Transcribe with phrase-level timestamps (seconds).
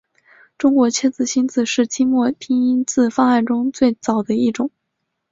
[0.57, 4.71] 中国切音新字是清末拼音字方案中最早的一种。